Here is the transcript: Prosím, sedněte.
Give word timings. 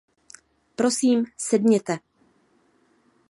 Prosím, 0.75 1.23
sedněte. 1.37 1.99